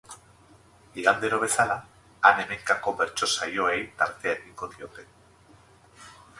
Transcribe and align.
Igandero 1.01 1.39
bezala, 1.43 1.75
han-hemenkako 2.29 2.95
bertso 3.03 3.31
saioei 3.37 3.79
tartea 4.03 4.35
egingo 4.41 4.73
diote. 4.75 5.09